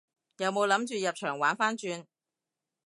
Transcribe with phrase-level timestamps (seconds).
[0.37, 2.07] 有冇諗住入場玩番轉？